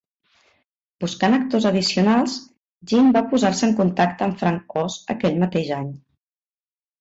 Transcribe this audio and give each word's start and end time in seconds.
Buscant 1.03 1.35
actors 1.37 1.67
addicionals, 1.69 2.37
Jim 2.93 3.11
va 3.19 3.23
posar-se 3.35 3.69
en 3.69 3.77
contacte 3.81 4.27
amb 4.29 4.41
Frank 4.41 4.75
Oz 4.85 4.97
aquell 5.17 5.39
mateix 5.45 5.71
any. 5.83 5.93